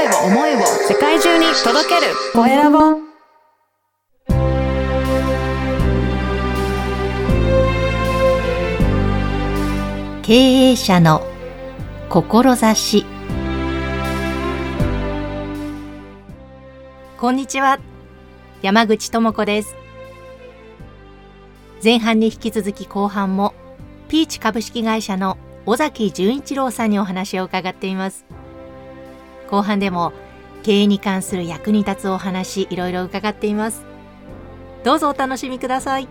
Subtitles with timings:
[0.00, 2.14] 声を思いを世界中に届ける。
[2.32, 2.78] コエラボ。
[10.22, 11.22] 経営者の
[12.08, 13.04] 志。
[17.18, 17.78] こんにちは。
[18.62, 19.74] 山口智子です。
[21.84, 23.52] 前半に引き続き後半も
[24.08, 25.36] ピーチ株式会社の
[25.66, 28.24] 尾崎純一郎さんにお話を伺っています。
[29.50, 30.12] 後半でも
[30.62, 33.84] 経営に関する役に立つお話いろいろ伺っています。
[34.84, 36.08] どうぞお楽しみください。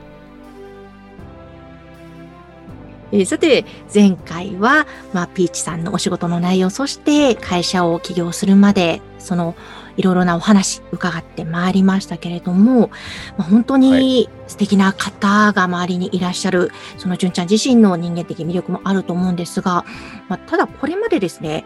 [3.11, 9.55] えー、さて前回は、まあ、ピーチさんのお仕事の内容そして会社を起業するまでその
[9.97, 12.89] いろいろなお話伺ってまいりましたけれども、
[13.37, 19.83] まあ、本当に素敵な方が周りにいらっしゃる、はい、その純ちゃん自身の人間的魅力もあると思うんですが、
[20.29, 21.65] まあ、ただこれまでですね、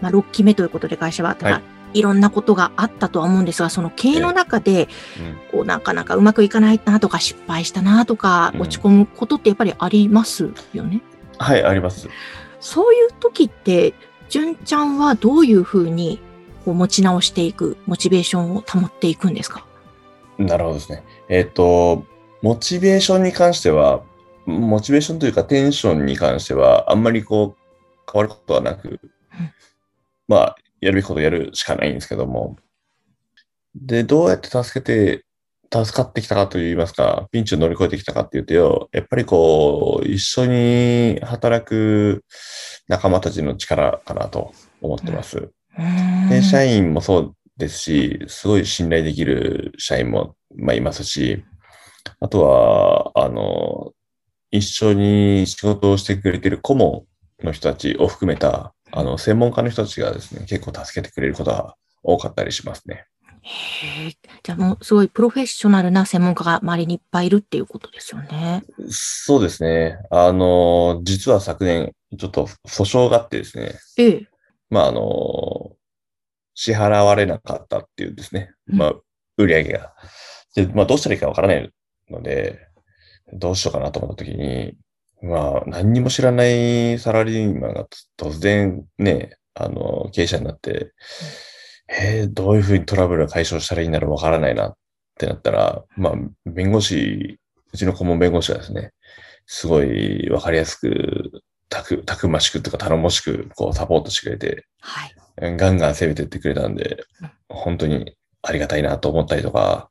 [0.00, 1.62] まあ、6期目ということで会社は、ただ、
[1.94, 4.88] いろんなことがあったとは思うんですが、その経営の中で、
[5.50, 11.00] こう、なかなかうまくいかないなとか、失敗したなとか、落ち込むことってやっぱりありますよね？
[11.38, 12.08] はい、あります。
[12.60, 13.94] そういう時って、
[14.28, 16.20] 純ちゃんはどういうふうに
[16.66, 19.64] こう持ち直していく、モチベーションを保っていくんですか？
[20.36, 21.02] なるほどですね。
[21.30, 22.04] えっ、ー、と、
[22.42, 24.02] モチベーションに関しては、
[24.44, 29.00] モチベーションというかテンションに関しては、あんまりこう、変わることはなく、
[30.28, 32.56] まあ、やるべきことやるしかないんですけども。
[33.74, 35.24] で、どうやって助けて、
[35.70, 42.24] 助かってきたかといいますか、ピンチを乗り越えてきたかっていうと、やっぱりこう、一緒に働く
[42.88, 45.50] 仲間たちの力かなと思ってます。
[46.30, 51.44] で、社員もそうですし、すごい信頼できる社員も、まあ、いますし、
[52.20, 53.92] あとは、あの、
[54.50, 57.04] 一緒に仕事をしてくれてる顧問
[57.42, 63.06] の人たちを含めた、あの、専門家の人たちがですね、結構助けてくれることが多かったりしますね。
[63.42, 64.10] へえ。
[64.42, 68.62] じゃあもうすごいプロフェッショナルな専門家が周りにいっぱいいるっていうことですよね。
[68.90, 69.98] そうですね。
[70.10, 73.74] あの、実は昨年、ちょっと訴訟があってですね。
[73.96, 74.28] ええ。
[74.70, 75.72] まあ、あの、
[76.54, 78.94] 支払われなかったっていうですね、まあ、
[79.36, 79.94] 売り上げが。
[80.54, 81.72] で、まあ、どうしたらいいかわからない
[82.10, 82.58] ので、
[83.32, 84.74] どうしようかなと思った時に、
[85.22, 87.86] まあ、何にも知らないサラリーマンが
[88.16, 90.92] 突然ね、あの、経営者になって、
[91.88, 94.76] えー、どういうふうにトラブルを解消したらいいんだろうわからないなっ
[95.18, 96.14] てなったら、まあ、
[96.46, 97.38] 弁護士、
[97.72, 98.92] うちの顧問弁護士がですね、
[99.46, 105.14] すごいわかりやすくたく、たくましくとか頼もしく、こう、サポートしてくれて、はい。
[105.56, 107.04] ガンガン攻めてってくれたんで、
[107.48, 109.90] 本当にありがたいなと思ったりとか、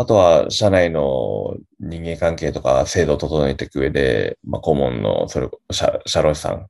[0.00, 6.66] あとは、社内の人間関係とか制度を整えていく上で、まあ、顧問の、それ、社、社労士さん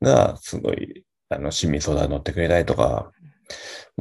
[0.00, 3.10] が、すごい、あの、親身相談乗ってくれたりとか、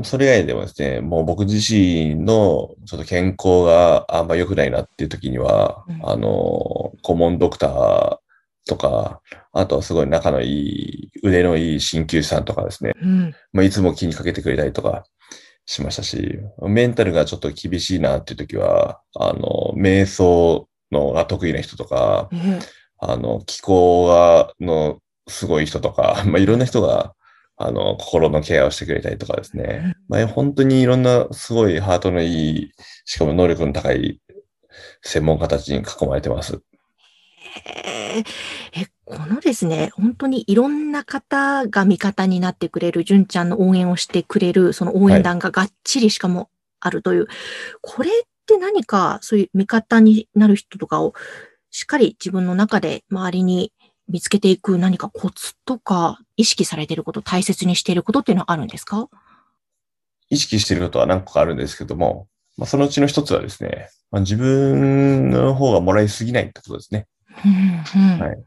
[0.04, 8.18] それ以外でもですね、もう僕自身のちょっと健康があんま良くないなっていう時には、うん、あの、顧問ドクター
[8.68, 9.20] とか、
[9.52, 15.06] あとはすごい仲のいい、腕のいい鍼灸師さんとかですね、うん、まあ、いつも気にかけてくれたりとか
[15.70, 22.60] しましたし、メンタルがちょっと厳しいなっていう時は、あの、瞑想のが得意な人とか、うん、
[22.98, 24.98] あの、気候が、の
[25.28, 27.14] すごい人とか、 まあ、いろんな人が、
[27.56, 29.94] あの、心のケアをしてくれたりとかですね。
[30.08, 32.72] まあ、本当にいろんなすごいハートのいい、
[33.06, 34.20] しかも能力の高い
[35.04, 36.60] 専門家たちに囲まれてます。
[37.66, 38.24] え、
[39.10, 46.50] このですね、本当にいろんな方が味方になってくれる、純ちゃんの応援をしてくれる、その応援団ががっちりしかも
[46.80, 47.28] あるという、はい、
[47.82, 48.14] これっ
[48.46, 51.14] て何かそういう味方になる人とかを
[51.72, 53.74] しっかり自分の中で周りに
[54.08, 59.10] 見つけていく何かコツとか意識されていること、大切にしていることっていうのはあるんですか？
[60.30, 62.28] 意識していることは何個かあるんですけども、
[62.58, 67.08] まあ、そのうちの一つはですね、まあ、自分の方がもらいすぎないってことですね。
[67.34, 68.44] はい。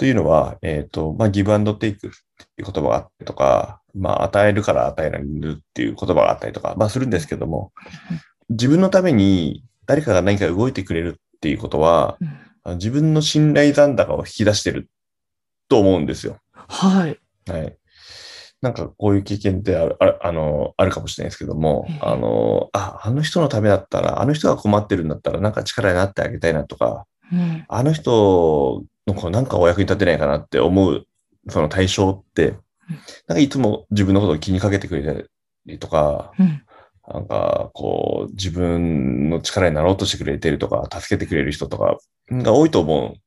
[0.00, 7.70] というのは、えっ、ー、と、まあ、ギブアンドテイクっていう言葉があったりとか、まあ、与えるから与えられるっていう言葉があったりとか、まあ、するんですけども、
[8.48, 12.16] 自分のために誰かが何か動いてくれるっていうことは、
[12.76, 14.88] 自分の信頼残高を引き出してる
[15.68, 16.38] と思うんですよ。
[16.50, 17.20] はい。
[17.46, 17.76] はい。
[18.62, 31.06] なんかこういう経験ってある、ああの、あるかもしれないですけども、あの、あ、あの人のためだったら、あの人が困ってるんだったら、なんか力になってあげたいなとか、うん、あの人のこうなんかお役に立てないかなって思う、
[31.48, 32.54] その対象って、
[33.26, 35.28] なんかいつも自分のことを気にかけてくれた
[35.66, 36.62] りとか、うん、
[37.12, 41.98] なんかこう自分の力になろうとしてくれてるとか、助けてくれる人とか
[42.30, 43.20] が多いと思うん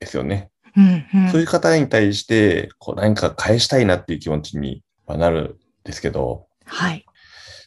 [0.00, 0.50] ですよね。
[0.76, 5.54] うんうん、そういう方に対して、こう何か返したいなっていう気持ちになるん
[5.84, 7.04] ですけど、はい。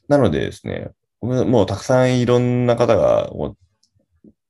[0.07, 3.56] なのでですね、もうたくさんいろんな方が、も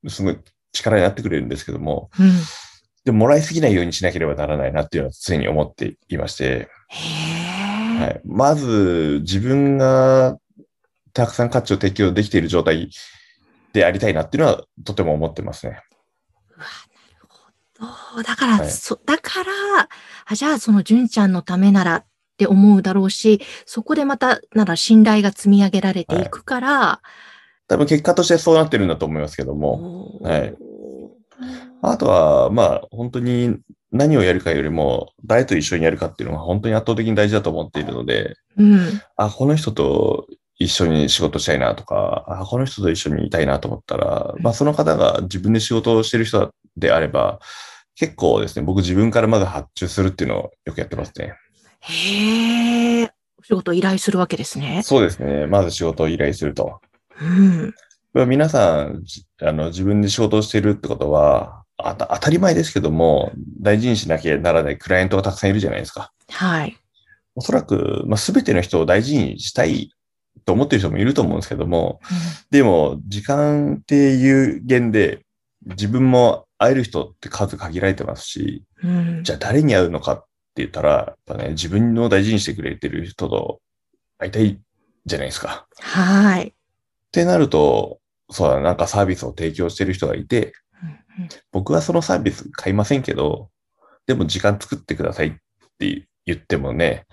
[0.04, 0.40] う、すごい
[0.72, 2.32] 力になってくれるんですけども、うん。
[3.04, 6.70] でももらいすぎないようにしなければならないなっていうのは常に思っていまして。
[6.90, 10.38] はい、まず自分が
[11.14, 12.90] たくさん価値を提供できている状態
[13.74, 15.82] でありたいなっていうのはとても思ってますね。
[16.56, 18.24] うわなるほど。
[18.24, 18.70] だから、はい。
[18.70, 19.52] そ、だから、
[20.26, 22.06] あじゃあその純ちゃんのためならっ
[22.38, 27.02] て思うだろうし、そこでまた、なら信頼が積み上げられていくから、
[27.68, 30.56] 多分結果としてそうなってるんだと思いますけども、はい
[31.82, 33.58] あとは、まあ、本当に
[33.92, 39.02] 何をやるかよりも、誰と一緒にやるかっていうのが本当に圧倒的に大事だと思っているので、うん。
[39.18, 47.40] あ、この人と一緒に仕事したいなとか、あ、この人と一緒にいたいなと思ったら、まあ、その方が自分で仕事をしてる人であれば、
[47.96, 51.34] 結構ですね、僕自分からまず発注するっていうのをよくやってますね。
[51.82, 53.12] へえ。
[53.40, 54.82] お仕事を依頼するわけですね。
[54.84, 55.48] そうですね。
[55.48, 56.80] まず仕事を依頼すると。
[57.20, 57.74] うん。
[58.14, 66.12] まあ皆さん、じあの、自分で仕事をしているってことは、あた当たり前ですけども、大事にしなきゃならないクライアントがたくさんいるじゃないですか。
[66.30, 66.78] はい。
[67.36, 69.92] おそらく、まあ、全ての人を大事にしたい
[70.46, 72.00] と思っている人もいると思うんですけども、
[72.50, 75.26] でも、時間っていう限で、
[75.66, 79.24] 自分も会える人って数限られてますし、うん。
[79.24, 80.26] じゃあ誰に会うのかって
[80.58, 83.62] 言ったら、やっぱね、自分の大事にしてくれてる人と
[84.18, 84.60] 会いたい
[85.06, 85.68] じゃないですか。
[85.80, 86.48] はい。
[86.48, 86.52] っ
[87.12, 88.00] てなると、
[88.30, 90.52] そうだ、なんかサービスを提供してる人がいて、うん
[91.52, 93.50] 僕はそのサービス買いませんけど、
[94.08, 95.32] でも時間作ってくださいっ
[95.80, 97.06] て言ってもね、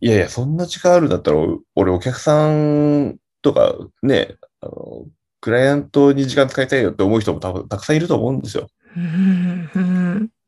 [0.00, 1.38] いやいや、そんな時間あるんだったら、
[1.74, 5.06] 俺お客さんとかね、あの、
[5.40, 8.68] クライアントに時間使いたいよって思う人も多分たくさんいると思うんですよ。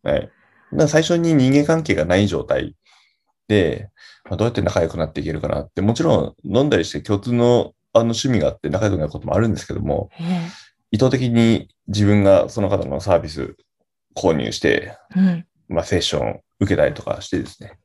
[0.02, 0.20] はい。
[0.20, 0.30] だか
[0.72, 2.74] ら最初に人間関係がない状態
[3.46, 3.90] で、
[4.24, 6.34] まあ、どうやって仲良くなっていけるかなって、もちろん。
[6.44, 6.70] 飲ん。
[6.70, 9.52] だりして共通のあの趣味があって仲良くなることもあるん。
[9.52, 13.56] ですけども、ええ意図的に自分がその方のサービス
[14.14, 15.46] 購入して、うん。
[15.68, 17.78] まあ、セッション受けたりとかしてですね。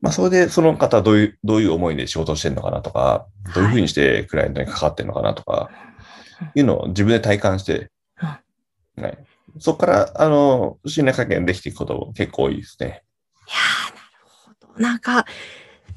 [0.00, 5.70] まあ、それでその方はどういう、どういう思いで仕事をしてるのかなとか、どういうふうにしてクライアントに関わってるのかなとか、
[6.54, 8.40] いうのを自分で体感して、は
[8.98, 9.18] い。
[9.58, 12.86] そこから、あの、信頼関係ができていくことも結構多いですね。
[12.86, 14.82] いやー、なるほど。
[14.82, 15.26] なんか、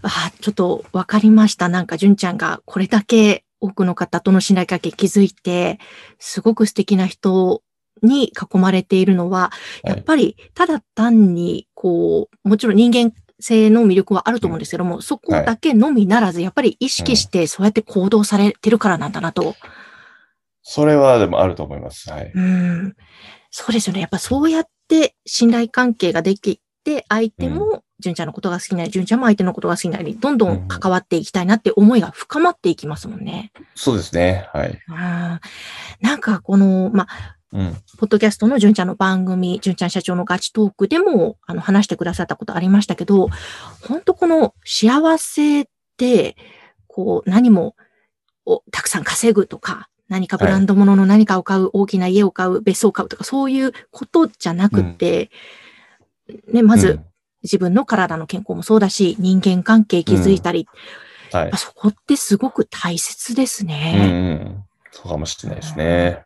[0.01, 1.67] あちょっとわかりました。
[1.67, 5.79] なんか、純ちゃんがこれだけ多くの方との信頼関係築いて、
[6.17, 7.61] すごく素敵な人
[8.01, 9.51] に囲まれているのは、
[9.83, 19.55] やっぱり、ただ単に、こう、もちろん人間性の魅力はあると思うんですけども、そこだけのみならず、やっぱり意識してそうやって行動されてるからなんだなと。
[20.61, 22.11] それはでもあると思います。
[22.11, 22.31] はい。
[22.33, 22.95] うん。
[23.49, 24.01] そうですよね。
[24.01, 33.51] やっぱそうやって信頼関係ができて、相手も純ちゃんのことが好きなり、純ちゃんも相手のことが好きなり、どんどん関わっていきたいなって思いが深まっていきますもんね。
[33.75, 34.49] そうですね。
[34.53, 34.79] はい。
[34.87, 34.95] うん。
[34.95, 37.73] なんかこの、まあ、うん。
[37.97, 43.29] ポッドキャストの純ちゃんの番組、純ちゃん社長のガチトークでも、あの、話してくださったことありましたけど、
[43.87, 45.65] 本当この幸せっ
[45.97, 46.35] て、
[46.87, 47.75] こう、何も、
[48.45, 55.29] をたくさん稼ぐとか、何かブランド物の何かを買う、大きな家を買う、別荘を買うとか、そういうことじゃなくって、
[56.51, 57.05] ね、まずうん、
[57.43, 60.67] 自分の体の健康もそうだし、人間関係築いたり、
[61.31, 61.57] はいやっぱ。
[61.57, 64.39] そこってすごく大切ですうんね。
[64.43, 64.63] うん。
[64.91, 66.23] そうかもしれないですね。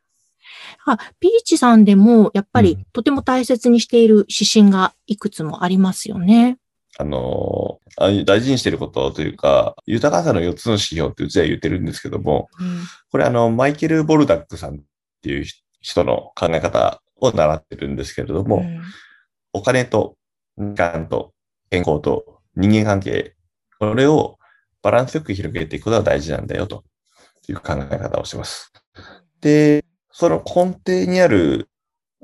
[0.86, 6.58] あピーチさんでも、やっぱりうんとても大切にしている指針がいくつもありますよね。
[7.00, 12.50] あの大事にしていることというか、豊かさの4つの指標ってうちは言ってるんですけども、
[13.12, 14.80] これあの、マイケル・ボルダックさんっ
[15.22, 15.46] ていう
[15.82, 18.82] 人の考え方を習ってるんですけれども、うん
[19.54, 20.18] お金と
[20.58, 21.34] 時間と
[21.70, 23.36] 健康と人間関係、
[23.80, 24.38] これを
[24.82, 26.84] バランスよく広げていくことが大事なんだよと
[27.48, 28.72] いう考え方をしてます。
[29.42, 31.70] で、その根底にある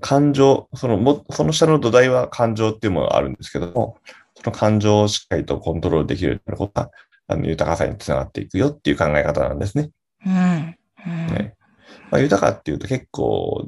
[0.02, 3.98] 感情、そのも、その下の土台は感情っていうものがあるんですけども、
[4.36, 6.92] その感情をしっかりとコントロールできるようになることが、
[7.28, 9.92] あの、豊かさにつながっていくよっていう考え方なんですね。
[10.26, 11.56] うんうんね
[12.12, 13.68] まあ、豊かっていうと結構、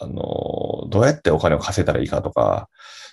[0.00, 2.68] あの、どうやってお金を稼いだらいいかとか、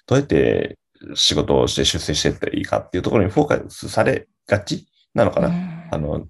[0.07, 0.77] どうやって
[1.15, 5.87] 仕事をして出世していったらいいかっていうところにフォーカスされがちなのかな。
[5.91, 6.29] あの、うん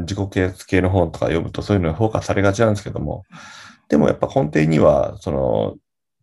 [0.00, 3.22] 自己啓発系の本とか読むとそういうのにフォーカスされがちなんですけども、
[3.88, 5.76] でもやっぱ根底には、その、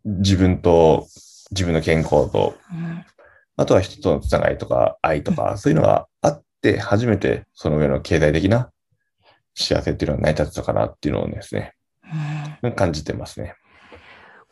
[0.04, 1.08] 自分と、
[1.52, 3.06] 自分の健康と、うん。
[3.56, 8.70] あとは人とのつながりとか愛とか、そういうのがあって、初めてその上の経済的な
[9.56, 11.74] 幸せっていうのが成り立つのかなっていうのをですね、
[12.63, 12.72] うん。
[12.74, 13.56] 感じてますね。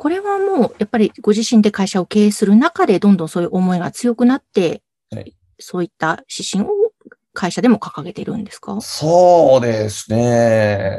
[0.01, 4.81] これはもう、やっぱりご自身で会社を経営する中で、どんどんそういう思いが強くなって、
[5.11, 5.35] はい。
[5.59, 6.69] そういった指針を
[7.33, 8.81] 会社でも掲げてるんですか？
[8.81, 10.17] そうですね。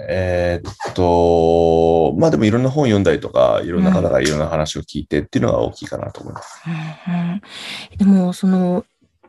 [0.09, 6.62] えーっと、まあでもいろんな本読んだりとか、いろんな方がいろんな話を聞いてっていうのが大きいかなと思います。
[7.09, 7.42] うんうん。
[7.97, 8.85] でも、その、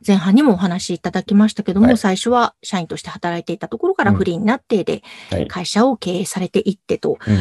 [0.06, 1.98] 前半にもお話しいただきましたけども、はい。
[1.98, 5.02] 最初は社員として働いていたところからフリーになってで、
[5.32, 5.48] はい。
[5.48, 7.40] 会社を経営されていってと、うん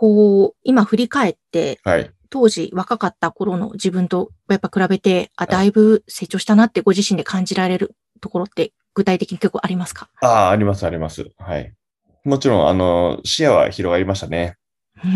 [0.00, 2.10] こう、今振り返って、はい。
[2.30, 10.08] 当時若かった頃の自分とやっぱ比べて、あ、いだいぶ成長したなってご自身で感じられるところって具体的に結構ありますか？
[10.22, 11.28] ああ、あります、あります。
[11.36, 11.74] はい。
[12.24, 14.56] もちろん、あの、視野は広がりましたね。
[15.02, 15.06] あ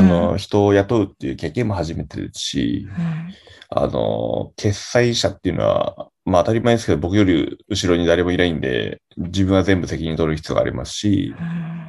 [0.00, 3.34] の、人を雇うっていう経験も初めてですし、うん
[3.82, 11.79] あの、決済者っていうのは、まあ当たり前ですけど、僕より後ろに誰もいないんで、自分は全部責任取る必要がありますし、うん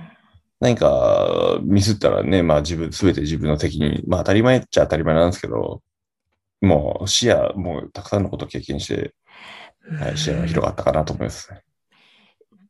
[0.62, 5.82] 何かミスったらね、まあ自分、すべて自分の責任、まあ当たり前っちゃ当たり前なんですけど、
[6.62, 9.13] もう視野、もうたくさんのことを経験して、
[10.00, 11.63] はい、視野が広がったかなと思いますね。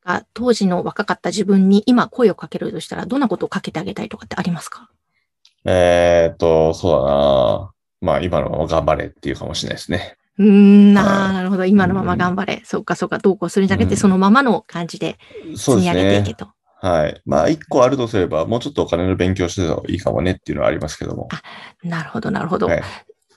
[0.04, 4.90] が当時の若かった自分に今声をかけるとしたら、どんなことをかけてあげたいとかってありますか？
[5.66, 10.16] えーっと、そうだなまあ今のまま頑張れっていうかもしれないですね。
[10.40, 11.66] うーん、なるほど。
[11.66, 12.62] 今のまま頑張れ。
[12.66, 15.20] そうか、そうか、どうこうするんじゃなくて、うんそのままの感じで
[15.56, 16.36] そうです積み上げていけね。
[16.36, 16.48] と。
[16.82, 17.22] はい。
[17.26, 21.30] まあ一個あるとすれば、もうちょっとお金の勉強してた方がいいかもねっていうのはありますけども。
[21.84, 22.68] なるほど、なるほど。
[22.68, 22.82] はい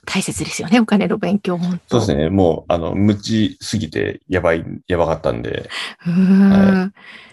[0.07, 2.29] 大切ですよね、お金の勉強、本当そうですね。
[2.29, 5.67] もう、あの、無知すぎてやばい、やばかったんで。
[6.05, 6.91] うーんは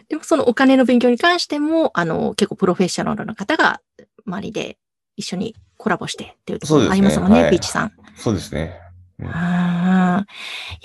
[0.09, 3.81] でもそのお金の勉強に関しても、あの、結構プロフェッショナルな方が
[4.26, 4.78] 周りで
[5.16, 7.92] 一緒にコラボしてっていうところもありますもんね、ねはいピーチさん。
[8.16, 8.81] そうですね。
[9.19, 10.25] うーんい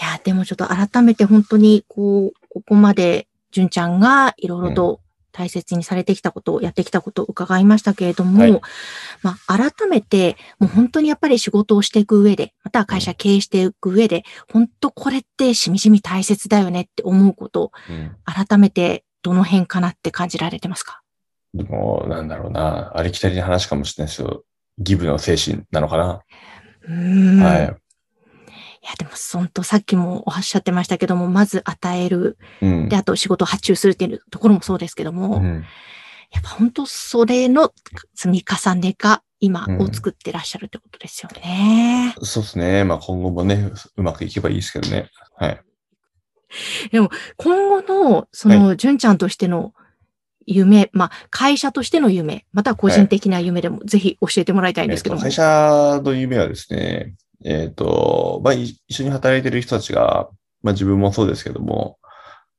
[0.01, 4.99] や、でもちょっと改めて本当に、こう、ここまで、純ちゃんがいろいろと
[5.37, 8.61] 大切にされてきたことを、やってきたことを伺いましたけれども、はい
[9.21, 18.15] まあ、改めて、もう本当にやっぱり仕事をしていく上で、または会社経営していく上で、本当これってしみじみ大切だよねって思うこと、うん。
[18.25, 21.01] 改めてどの辺かなって感じられてますか？
[21.53, 22.91] でも、なんだろうな。
[22.95, 24.43] ありきたりな話かもしれないですよ。
[24.79, 26.21] ギブの精神なのかな。
[26.87, 27.86] はいい。
[28.89, 32.37] や、でも、本当さっきもおっしゃってましたけども、まず与える。
[32.61, 32.95] うんで、。
[32.95, 35.65] あと仕事を発注するっていうところもそうですけども、うん
[36.29, 37.71] やっぱ本当それの
[38.13, 42.13] 積み重ねが今うんを作ってらっしゃるってことですよね。
[42.21, 42.83] そうですね。
[42.83, 45.09] まあ今後もね、うまくいけばいいですけどね。
[45.37, 45.61] はい。
[46.91, 49.73] 今後の、その、純ちゃんとしての
[50.45, 55.21] 夢、まあ、会社としての夢、または個人的な夢でも、ぜひ教えてもらいたいんですけども。
[55.25, 57.15] えっと会社の夢はですね、
[57.47, 60.29] えっ、と、まあ、い一緒に働いてる人たちが、
[60.63, 61.97] まあ自分もそうですけども、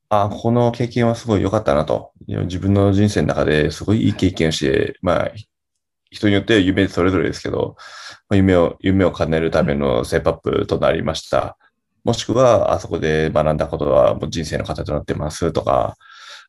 [0.09, 2.13] あ、この経験はすごい良かったなと。
[2.27, 5.31] 自分の人生の中ですごいいい経験をして、まあ、
[6.11, 7.77] 人によって夢それぞれですけど、
[8.31, 11.59] まあ、夢を、夢を叶えるためのステップアップとなりました。
[12.05, 15.97] もしくは、あそこで学んだことはもう人生の糧となってますとか、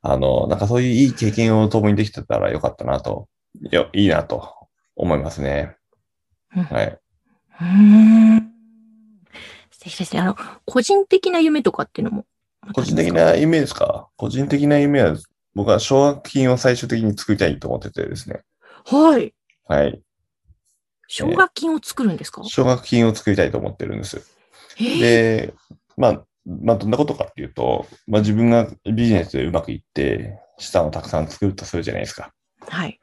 [0.02, 3.28] あの、なんかそういういい経験を共にできてたらよかったなと、
[3.70, 4.54] いや、いいなと
[4.96, 5.76] 思いますね。
[6.56, 7.00] うんはい。
[7.62, 8.54] うーん。
[9.72, 10.22] 素敵ですね。
[10.22, 12.26] あの、個人的な夢とかっていうのも
[12.74, 12.96] 個人。
[12.96, 14.08] 的な夢ですか？
[14.18, 15.16] 個人的な夢は、
[15.56, 18.42] 僕は奨学金を最終的に作りたいと思っててですね。
[18.86, 19.34] はい。
[19.68, 20.02] はい。
[21.08, 24.22] 奨学金を作るんですか、奨学金を作りたいと思ってるんです。
[24.78, 25.54] えーで、
[25.98, 32.32] まあ、まあ、どんなことかっていうと、まあ自分がビジネスでうまくいって、資産をたくさん作るとするじゃないですか。
[32.68, 33.00] はい。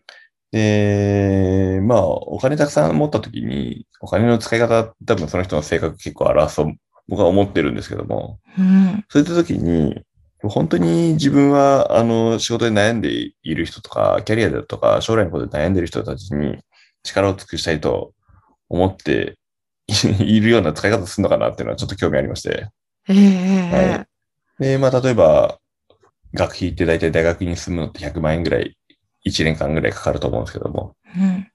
[0.57, 6.73] で、まあ、お金たくさん持ったときに、お金の使い方、多分その人の性格結構表すと
[7.09, 9.05] 僕は思ってるんですけども、うん。
[9.11, 10.01] そういったときに、
[10.43, 16.59] 本当に自分は、あの、仕事で悩んでいる人とか、キャリアだとか、将来のことで悩んでいる人たちに
[17.03, 18.15] 力を尽くしたいと
[18.71, 19.37] 思って
[20.19, 22.69] いるような使い方するのかなっていうのはちょっと興味ありまして。
[23.09, 24.07] ええはい
[24.59, 25.59] で、まあ、例えば、
[26.33, 28.75] 学費って大体大学に住むのって100万円ぐらい、
[29.27, 31.49] 1年間ぐらいかかると思うんですけども、うん。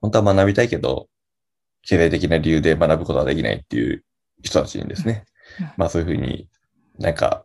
[0.00, 1.08] 本当は学びたいけど、
[1.82, 4.04] 経済的な理由で学ぶことができないっていう
[4.42, 5.24] 人たちにですね
[5.60, 6.48] うん、まあそういうふうに
[6.98, 7.44] なんか、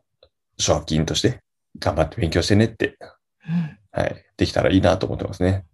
[0.58, 1.40] 奨学金として
[1.80, 2.98] 頑張って勉強してねって、
[3.48, 5.66] うんはい、できたらいいなと思ってますね。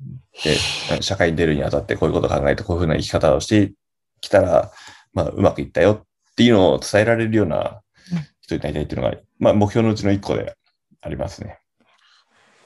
[0.43, 3.73] で、社会に出るにあたってこういうことを考えてこういうふうな生き方をして
[4.21, 4.71] きたら、
[5.13, 10.55] まあうまくいったよっていうのを伝えられるようなうん人になりたいっていうのが、まあ目標のうちの一個で
[11.01, 11.59] ありますね。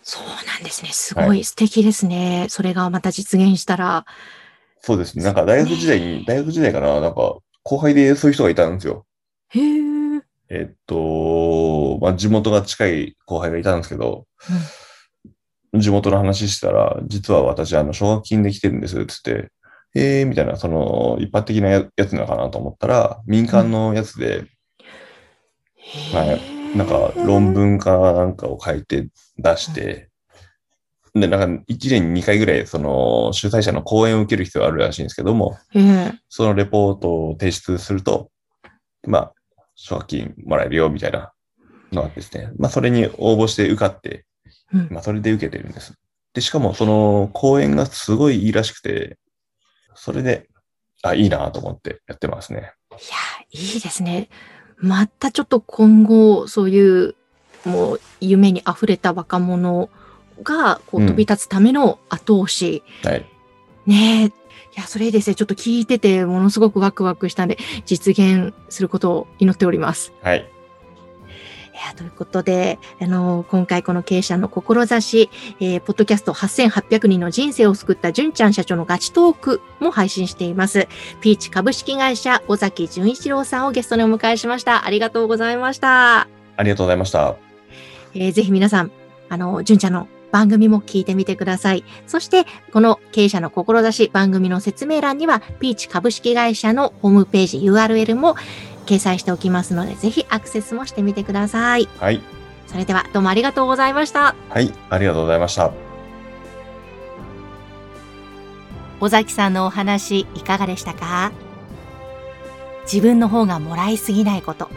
[0.10, 0.90] そうなんですね。
[0.92, 2.48] すごい素敵ですね。
[2.50, 4.08] それがまた実現したら。
[4.82, 5.24] そうですね。
[5.24, 9.06] なんか大学時代に、大学時代かな、なんか後輩でそういう人がいたんですよ。
[9.50, 10.22] へえ。
[10.50, 14.26] えっと、まあ、地元が近い後輩がいたんですけど、
[15.76, 19.52] 地元の話したら、実は私、あの、奨学金で来てるんです、つって、
[19.94, 24.46] えー、みたいな、その、一般的なややつなのかなと思ったら、民間のやつで、
[26.14, 30.10] はいなんか論文かなんかを書いて出して、
[31.14, 38.30] で、なんか1年に2回ぐらい、その主催者の講演を受ける必要があるらしいんですけども、ええそのレポートを提出すると、
[39.08, 39.34] まあ、
[39.76, 41.32] 奨学金もらえるよ、みたいな
[41.92, 42.52] のがあってですね。
[42.58, 44.26] まあ、それに応募して受かって、
[44.74, 45.94] うんまあ、それで受けてるんです。
[46.34, 49.18] で、しかも、その講演がすごいいいらしくて、
[49.96, 50.48] それで、
[51.02, 52.74] あ、いいなと思ってやってますね。
[52.92, 53.00] いや、
[53.52, 54.30] いいですね。
[54.80, 57.16] またちょっと今後、そういう、
[57.66, 59.90] もう、夢に溢れた若者
[60.44, 62.84] が、こう、うん飛び立つための後押し。
[63.04, 63.26] はい。
[63.86, 64.26] ねえ。
[64.28, 64.32] い
[64.76, 65.36] や、それですね。
[65.36, 70.14] ちょっと聞いてて、ものすごくワクワクしたんで、実現することを祈っております。
[70.22, 70.40] はい。
[70.40, 70.59] い
[71.88, 80.88] やということで、あの、今回この経営者の志、えーポッドキャスト8800人の人生を救った純ちゃん社長のガチトークも配信しています。
[81.22, 84.86] ピーチ株式会社尾崎純一郎さんをゲストにお迎えしました。
[84.86, 86.28] ありがとうございました。
[86.58, 87.36] ありがとうございました。
[88.14, 88.92] えーぜひ皆さん、
[89.30, 91.84] あの、純ちゃんの番組も聞いてみてください。
[92.08, 98.36] そして、この経営者の志番組の説明欄には、ピーチ株式会社のホームページ URL も
[98.90, 101.88] 掲載しておきますので、ぜひアクセスもしてみてください。
[102.00, 102.22] はい。
[102.66, 104.36] それではどうもありがとうございました。
[104.50, 104.74] はい。
[104.90, 105.72] ありがとうございました。
[109.00, 111.32] 尾崎さんのお話いかがでしたか？
[112.84, 114.70] 自分の方がもらいすぎないこと。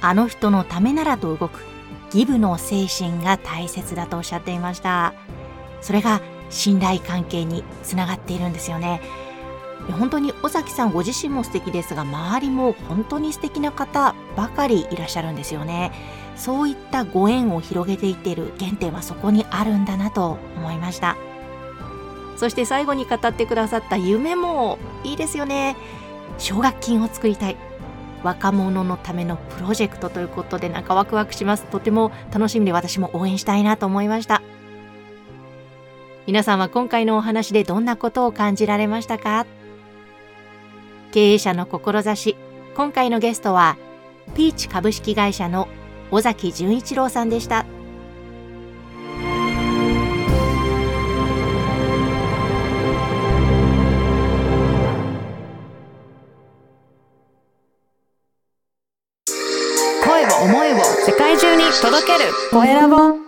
[0.00, 1.64] あの人のためならと動く
[2.10, 5.14] ギブの精神が大切だとおっしゃっていました。
[5.80, 9.00] それが信頼関係につながっているんですよね。
[9.92, 15.92] 本当に尾崎さんご自身も素敵ですが周りも本当に素敵な方ばかりいらっしゃるんですよね。
[16.36, 21.16] そういったご縁を広げていっている原点はそこにあるんだなと思いました。
[22.36, 25.76] そして最後に語ってくださった夢もいいですよね。
[26.38, 27.56] 奨学金を作りたい。
[28.22, 31.64] 若者のためのプロジェクトということでなんかワクワクします。
[31.64, 34.42] とても楽しみで私も応援したいなと思いました。
[36.26, 39.46] 皆さんは今回のお話でどんなことを感じられましたか？
[41.10, 42.36] 経営者の志。
[42.76, 43.76] 今回のゲストは
[44.34, 45.68] ピーチ株式会社の
[46.10, 47.64] 尾崎純一郎さんでした。
[60.04, 63.27] 声を思いを世界中に届けるコエラボ